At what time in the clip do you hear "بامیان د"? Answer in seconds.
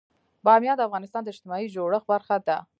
0.45-0.81